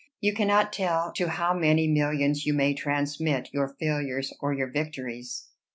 You 0.19 0.33
cannot 0.33 0.73
tell 0.73 1.11
to 1.13 1.27
how 1.29 1.53
many 1.53 1.85
millions 1.87 2.43
you 2.43 2.55
may 2.55 2.73
transmit 2.73 3.53
your 3.53 3.67
failures 3.79 4.33
or 4.41 4.51
your 4.51 4.71
victories." 4.71 5.49